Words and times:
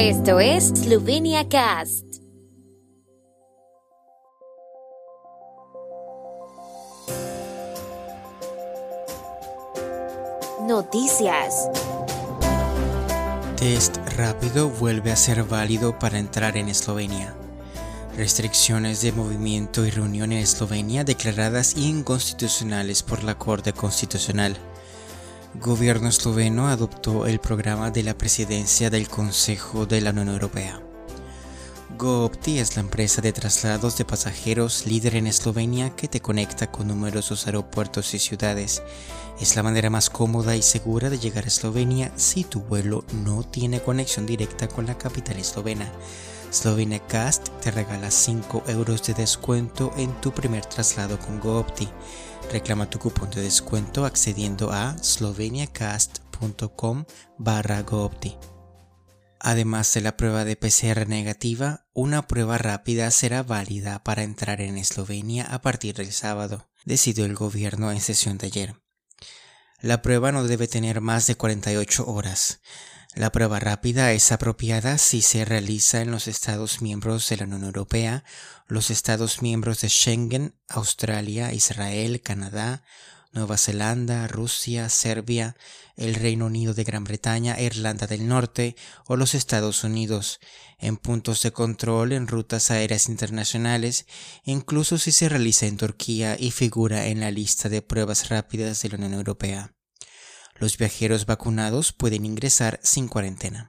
Esto 0.00 0.38
es 0.38 0.68
Slovenia 0.68 1.48
Cast. 1.48 2.04
Noticias. 10.68 11.68
Test 13.56 13.96
rápido 14.16 14.70
vuelve 14.70 15.10
a 15.10 15.16
ser 15.16 15.42
válido 15.42 15.98
para 15.98 16.20
entrar 16.20 16.56
en 16.56 16.68
Eslovenia. 16.68 17.34
Restricciones 18.16 19.02
de 19.02 19.10
movimiento 19.10 19.84
y 19.84 19.90
reunión 19.90 20.30
en 20.30 20.38
Eslovenia 20.38 21.02
declaradas 21.02 21.76
inconstitucionales 21.76 23.02
por 23.02 23.24
la 23.24 23.36
Corte 23.36 23.72
Constitucional. 23.72 24.56
Gobierno 25.54 26.08
esloveno 26.08 26.68
adoptó 26.68 27.26
el 27.26 27.40
programa 27.40 27.90
de 27.90 28.02
la 28.02 28.16
presidencia 28.16 28.90
del 28.90 29.08
Consejo 29.08 29.86
de 29.86 30.02
la 30.02 30.10
Unión 30.10 30.28
Europea. 30.28 30.82
GoOpti 31.96 32.58
es 32.58 32.76
la 32.76 32.82
empresa 32.82 33.22
de 33.22 33.32
traslados 33.32 33.96
de 33.96 34.04
pasajeros 34.04 34.86
líder 34.86 35.16
en 35.16 35.26
Eslovenia 35.26 35.96
que 35.96 36.06
te 36.06 36.20
conecta 36.20 36.70
con 36.70 36.86
numerosos 36.86 37.46
aeropuertos 37.46 38.12
y 38.12 38.18
ciudades. 38.18 38.82
Es 39.40 39.56
la 39.56 39.62
manera 39.62 39.88
más 39.88 40.10
cómoda 40.10 40.54
y 40.54 40.62
segura 40.62 41.08
de 41.08 41.18
llegar 41.18 41.44
a 41.44 41.48
Eslovenia 41.48 42.12
si 42.14 42.44
tu 42.44 42.60
vuelo 42.60 43.04
no 43.24 43.42
tiene 43.42 43.80
conexión 43.80 44.26
directa 44.26 44.68
con 44.68 44.86
la 44.86 44.98
capital 44.98 45.38
eslovena. 45.38 45.90
Slovenia 46.50 47.06
Cast 47.06 47.48
te 47.60 47.70
regala 47.70 48.10
5 48.10 48.64
euros 48.68 49.02
de 49.02 49.12
descuento 49.12 49.92
en 49.98 50.18
tu 50.20 50.32
primer 50.32 50.64
traslado 50.64 51.18
con 51.18 51.40
GoOpti. 51.40 51.86
Reclama 52.50 52.88
tu 52.88 52.98
cupón 52.98 53.28
de 53.30 53.42
descuento 53.42 54.06
accediendo 54.06 54.72
a 54.72 54.96
sloveniacast.com 54.96 57.04
barra 57.36 57.82
GoOpti. 57.82 58.38
Además 59.40 59.92
de 59.92 60.00
la 60.00 60.16
prueba 60.16 60.46
de 60.46 60.56
PCR 60.56 61.06
negativa, 61.06 61.86
una 61.92 62.26
prueba 62.26 62.56
rápida 62.56 63.10
será 63.10 63.42
válida 63.42 64.02
para 64.02 64.22
entrar 64.22 64.62
en 64.62 64.78
Eslovenia 64.78 65.44
a 65.44 65.60
partir 65.60 65.96
del 65.96 66.12
sábado, 66.12 66.70
decidió 66.86 67.26
el 67.26 67.34
gobierno 67.34 67.92
en 67.92 68.00
sesión 68.00 68.38
de 68.38 68.46
ayer. 68.46 68.74
La 69.80 70.00
prueba 70.00 70.32
no 70.32 70.44
debe 70.44 70.66
tener 70.66 71.02
más 71.02 71.26
de 71.26 71.36
48 71.36 72.06
horas. 72.06 72.62
La 73.18 73.32
prueba 73.32 73.58
rápida 73.58 74.12
es 74.12 74.30
apropiada 74.30 74.96
si 74.96 75.22
se 75.22 75.44
realiza 75.44 76.02
en 76.02 76.12
los 76.12 76.28
Estados 76.28 76.80
miembros 76.80 77.28
de 77.28 77.38
la 77.38 77.46
Unión 77.46 77.64
Europea, 77.64 78.22
los 78.68 78.90
Estados 78.90 79.42
miembros 79.42 79.80
de 79.80 79.88
Schengen, 79.88 80.54
Australia, 80.68 81.52
Israel, 81.52 82.22
Canadá, 82.22 82.84
Nueva 83.32 83.58
Zelanda, 83.58 84.28
Rusia, 84.28 84.88
Serbia, 84.88 85.56
el 85.96 86.14
Reino 86.14 86.46
Unido 86.46 86.74
de 86.74 86.84
Gran 86.84 87.02
Bretaña, 87.02 87.60
Irlanda 87.60 88.06
del 88.06 88.28
Norte 88.28 88.76
o 89.04 89.16
los 89.16 89.34
Estados 89.34 89.82
Unidos, 89.82 90.38
en 90.78 90.96
puntos 90.96 91.42
de 91.42 91.50
control 91.50 92.12
en 92.12 92.28
rutas 92.28 92.70
aéreas 92.70 93.08
internacionales, 93.08 94.06
incluso 94.44 94.96
si 94.96 95.10
se 95.10 95.28
realiza 95.28 95.66
en 95.66 95.76
Turquía 95.76 96.36
y 96.38 96.52
figura 96.52 97.08
en 97.08 97.18
la 97.18 97.32
lista 97.32 97.68
de 97.68 97.82
pruebas 97.82 98.28
rápidas 98.28 98.80
de 98.82 98.90
la 98.90 98.94
Unión 98.94 99.14
Europea. 99.14 99.74
Los 100.58 100.76
viajeros 100.76 101.26
vacunados 101.26 101.92
pueden 101.92 102.24
ingresar 102.24 102.80
sin 102.82 103.08
cuarentena. 103.08 103.68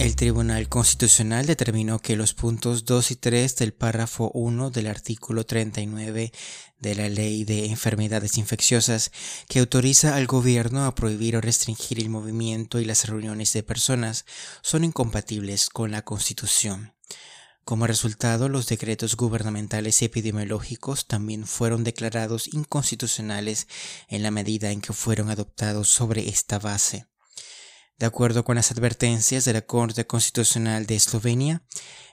El 0.00 0.16
Tribunal 0.16 0.66
Constitucional 0.70 1.44
determinó 1.44 1.98
que 1.98 2.16
los 2.16 2.32
puntos 2.32 2.86
2 2.86 3.10
y 3.10 3.16
3 3.16 3.56
del 3.56 3.74
párrafo 3.74 4.30
1 4.32 4.70
del 4.70 4.86
artículo 4.86 5.44
39 5.44 6.32
de 6.78 6.94
la 6.94 7.10
Ley 7.10 7.44
de 7.44 7.66
Enfermedades 7.66 8.38
Infecciosas, 8.38 9.12
que 9.46 9.58
autoriza 9.58 10.16
al 10.16 10.26
gobierno 10.26 10.86
a 10.86 10.94
prohibir 10.94 11.36
o 11.36 11.42
restringir 11.42 12.00
el 12.00 12.08
movimiento 12.08 12.80
y 12.80 12.86
las 12.86 13.06
reuniones 13.10 13.52
de 13.52 13.62
personas, 13.62 14.24
son 14.62 14.84
incompatibles 14.84 15.68
con 15.68 15.90
la 15.90 16.00
Constitución. 16.00 16.94
Como 17.70 17.86
resultado, 17.86 18.48
los 18.48 18.66
decretos 18.66 19.14
gubernamentales 19.14 20.02
epidemiológicos 20.02 21.06
también 21.06 21.46
fueron 21.46 21.84
declarados 21.84 22.52
inconstitucionales 22.52 23.68
en 24.08 24.24
la 24.24 24.32
medida 24.32 24.72
en 24.72 24.80
que 24.80 24.92
fueron 24.92 25.30
adoptados 25.30 25.88
sobre 25.88 26.28
esta 26.28 26.58
base. 26.58 27.09
De 28.00 28.06
acuerdo 28.06 28.46
con 28.46 28.56
las 28.56 28.72
advertencias 28.72 29.44
de 29.44 29.52
la 29.52 29.60
Corte 29.60 30.06
Constitucional 30.06 30.86
de 30.86 30.94
Eslovenia, 30.94 31.60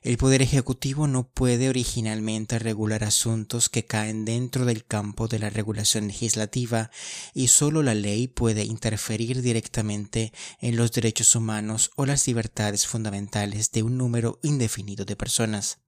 el 0.01 0.17
Poder 0.17 0.41
Ejecutivo 0.41 1.07
no 1.07 1.29
puede 1.29 1.69
originalmente 1.69 2.59
regular 2.59 3.05
asuntos 3.05 3.69
que 3.69 3.85
caen 3.85 4.25
dentro 4.25 4.65
del 4.65 4.83
campo 4.83 5.29
de 5.29 5.39
la 5.39 5.49
regulación 5.49 6.07
legislativa 6.07 6.91
y 7.33 7.47
solo 7.47 7.83
la 7.83 7.95
ley 7.95 8.27
puede 8.27 8.65
interferir 8.65 9.41
directamente 9.41 10.33
en 10.59 10.75
los 10.75 10.91
derechos 10.91 11.33
humanos 11.35 11.91
o 11.95 12.05
las 12.05 12.27
libertades 12.27 12.85
fundamentales 12.85 13.71
de 13.71 13.83
un 13.83 13.97
número 13.97 14.41
indefinido 14.43 15.05
de 15.05 15.15
personas. 15.15 15.86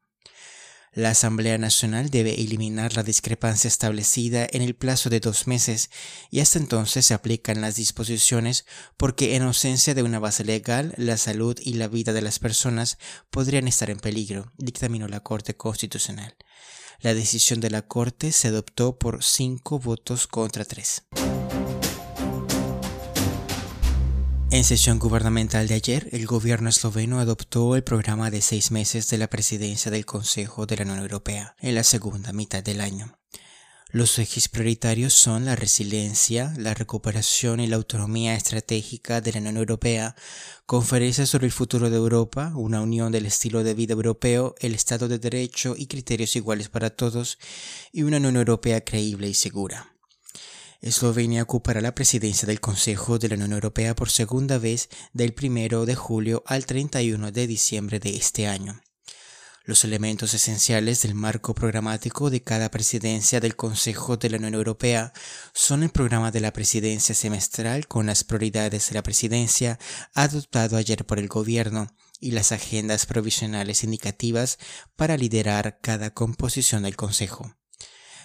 La 0.94 1.11
Asamblea 1.11 1.57
Nacional 1.57 2.09
debe 2.09 2.41
eliminar 2.41 2.95
la 2.95 3.03
discrepancia 3.03 3.67
establecida 3.67 4.47
en 4.51 4.63
el 4.63 4.75
plazo 4.75 5.09
de 5.09 5.19
dos 5.19 5.45
meses 5.45 5.91
y 6.31 6.39
hasta 6.39 6.57
entonces 6.57 7.05
se 7.05 7.13
aplican 7.13 7.61
las 7.61 7.75
disposiciones 7.75 8.66
porque 8.97 9.35
en 9.35 9.44
ausencia 9.44 9.94
de 9.94 10.01
una 10.01 10.17
base 10.17 10.44
legal 10.44 10.94
la 10.97 11.17
salud 11.17 11.57
y 11.61 11.73
la 11.73 11.88
vida 11.88 12.11
de 12.11 12.23
las 12.23 12.39
personas 12.39 12.97
podrían 13.29 13.67
estar 13.67 13.89
en 13.91 14.00
peligro, 14.00 14.51
dictaminó 14.57 15.07
la 15.07 15.19
Corte 15.19 15.55
Constitucional. 15.55 16.35
La 17.01 17.13
decisión 17.13 17.59
de 17.59 17.69
la 17.69 17.83
Corte 17.83 18.31
se 18.31 18.47
adoptó 18.47 18.97
por 18.97 19.23
cinco 19.23 19.79
votos 19.79 20.27
contra 20.27 20.66
tres. 20.66 21.03
En 24.51 24.63
sesión 24.63 24.97
gubernamental 24.97 25.67
de 25.67 25.75
ayer, 25.75 26.09
el 26.11 26.25
gobierno 26.25 26.69
esloveno 26.69 27.19
adoptó 27.19 27.75
el 27.75 27.83
programa 27.83 28.31
de 28.31 28.41
seis 28.41 28.71
meses 28.71 29.07
de 29.07 29.19
la 29.19 29.29
presidencia 29.29 29.91
del 29.91 30.07
Consejo 30.07 30.65
de 30.65 30.75
la 30.75 30.83
Unión 30.85 30.99
Europea 30.99 31.55
en 31.59 31.75
la 31.75 31.83
segunda 31.83 32.33
mitad 32.33 32.63
del 32.63 32.81
año. 32.81 33.19
Los 33.91 34.17
ejes 34.17 34.49
prioritarios 34.49 35.13
son 35.13 35.45
la 35.45 35.55
resiliencia, 35.55 36.51
la 36.57 36.73
recuperación 36.73 37.59
y 37.59 37.67
la 37.67 37.75
autonomía 37.75 38.33
estratégica 38.33 39.21
de 39.21 39.33
la 39.33 39.39
Unión 39.39 39.57
Europea, 39.57 40.15
conferencia 40.65 41.27
sobre 41.27 41.45
el 41.45 41.51
futuro 41.51 41.91
de 41.91 41.97
Europa, 41.97 42.51
una 42.55 42.81
unión 42.81 43.11
del 43.11 43.27
estilo 43.27 43.63
de 43.63 43.75
vida 43.75 43.93
europeo, 43.93 44.55
el 44.59 44.73
Estado 44.73 45.07
de 45.07 45.19
Derecho 45.19 45.75
y 45.77 45.85
criterios 45.85 46.35
iguales 46.35 46.69
para 46.69 46.89
todos, 46.89 47.38
y 47.91 48.01
una 48.01 48.17
Unión 48.17 48.35
Europea 48.35 48.81
creíble 48.81 49.29
y 49.29 49.35
segura. 49.35 49.98
Eslovenia 50.81 51.44
ocupará 51.44 51.81
la 51.81 51.94
presidencia 51.94 52.45
del 52.45 52.62
Consejo 52.62 53.19
de 53.19 53.28
la 53.28 53.35
Unión 53.35 53.51
Europea 53.51 53.95
por 53.95 54.09
segunda 54.09 54.57
vez 54.57 54.88
del 55.12 55.35
1 55.38 55.85
de 55.85 55.95
julio 55.95 56.41
al 56.45 56.66
31 56.66 57.34
de 57.34 57.47
diciembre 57.47 58.00
de 58.00 58.16
este 58.16 58.47
año. 58.47 58.79
Los 59.66 59.84
elementos 59.84 60.34
esenciales 60.34 61.01
del 61.01 61.16
marco 61.16 61.53
programático 61.53 62.29
de 62.29 62.41
cada 62.41 62.72
presidencia 62.72 63.41
del 63.41 63.57
Consejo 63.57 64.16
de 64.16 64.29
la 64.29 64.38
Unión 64.38 64.53
Europea 64.53 65.12
son 65.53 65.84
el 65.84 65.89
programa 65.89 66.31
de 66.31 66.39
la 66.39 66.53
presidencia 66.53 67.13
semestral 67.13 67.85
con 67.88 68.06
las 68.06 68.23
prioridades 68.23 68.88
de 68.88 68.95
la 68.95 69.03
presidencia 69.03 69.78
adoptado 70.13 70.78
ayer 70.78 71.06
por 71.06 71.19
el 71.19 71.28
Gobierno 71.28 71.94
y 72.22 72.31
las 72.31 72.53
agendas 72.53 73.06
provisionales 73.06 73.84
indicativas 73.84 74.57
para 74.95 75.18
liderar 75.18 75.79
cada 75.81 76.13
composición 76.13 76.84
del 76.84 76.95
Consejo. 76.95 77.53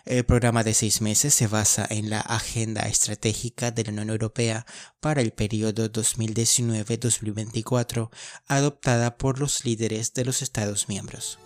El 0.07 0.27
programa 0.27 0.65
de 0.65 0.75
seis 0.75 1.01
meses 1.01 1.33
se 1.33 1.47
basa 1.47 1.87
en 1.89 2.11
la 2.11 2.21
Agenda 2.21 2.83
Estratégica 2.83 3.71
de 3.71 3.85
la 3.85 3.93
Unión 3.93 4.11
Europea 4.11 4.67
para 5.01 5.23
el 5.23 5.33
periodo 5.33 5.91
2019-2024, 5.91 8.11
adoptada 8.47 9.17
por 9.17 9.39
los 9.39 9.65
líderes 9.65 10.13
de 10.13 10.27
los 10.27 10.43
Estados 10.43 10.91
miembros. 10.91 11.39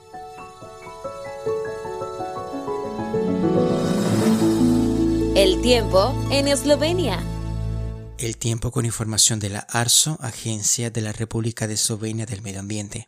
El 5.37 5.63
tiempo 5.63 6.13
en 6.33 6.49
Eslovenia. 6.49 7.23
El 8.19 8.39
tiempo 8.39 8.73
con 8.73 8.85
información 8.85 9.39
de 9.39 9.51
la 9.51 9.61
ARSO, 9.61 10.19
Agencia 10.21 10.91
de 10.91 11.01
la 11.01 11.13
República 11.13 11.69
de 11.69 11.75
Eslovenia 11.75 12.27
del 12.27 12.43
Medio 12.43 12.59
Ambiente. 12.59 13.07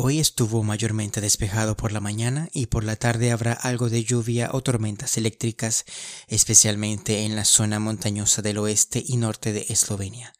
Hoy 0.00 0.20
estuvo 0.20 0.62
mayormente 0.62 1.20
despejado 1.20 1.76
por 1.76 1.90
la 1.90 1.98
mañana 1.98 2.48
y 2.52 2.66
por 2.66 2.84
la 2.84 2.94
tarde 2.94 3.32
habrá 3.32 3.52
algo 3.52 3.90
de 3.90 4.04
lluvia 4.04 4.50
o 4.52 4.62
tormentas 4.62 5.16
eléctricas, 5.16 5.84
especialmente 6.28 7.24
en 7.24 7.34
la 7.34 7.44
zona 7.44 7.80
montañosa 7.80 8.40
del 8.40 8.58
oeste 8.58 9.02
y 9.04 9.16
norte 9.16 9.52
de 9.52 9.66
Eslovenia. 9.70 10.32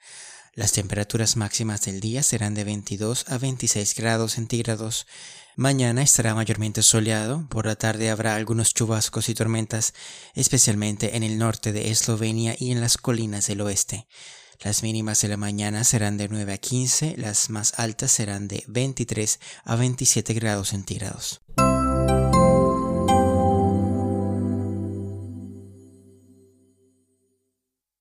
Las 0.55 0.71
temperaturas 0.71 1.37
máximas 1.37 1.85
del 1.85 1.99
día 1.99 2.23
serán 2.23 2.55
de 2.55 2.63
22 2.63 3.25
a 3.27 3.39
26 3.39 3.97
grados 3.97 4.35
centígrados. 4.35 5.09
Mañana 5.57 6.03
estará 6.03 6.37
mayormente 6.37 6.85
soleado, 6.85 7.49
por 7.49 7.67
la 7.67 7.75
tarde 7.75 8.11
habrá 8.11 8.37
algunos 8.37 8.75
chubascos 8.75 9.29
y 9.29 9.35
tormentas, 9.35 9.93
especialmente 10.37 11.17
en 11.17 11.25
el 11.25 11.37
norte 11.37 11.73
de 11.73 11.91
Eslovenia 11.91 12.55
y 12.57 12.71
en 12.71 12.81
las 12.81 12.97
colinas 12.97 13.49
del 13.49 13.63
oeste. 13.63 14.07
Las 14.65 14.83
mínimas 14.83 15.23
de 15.23 15.29
la 15.29 15.37
mañana 15.37 15.85
serán 15.85 16.17
de 16.17 16.29
9 16.29 16.53
a 16.53 16.59
15, 16.59 17.15
las 17.17 17.49
más 17.49 17.79
altas 17.79 18.11
serán 18.11 18.49
de 18.49 18.65
23 18.67 19.39
a 19.65 19.77
27 19.77 20.35
grados 20.35 20.71
centígrados. 20.71 21.41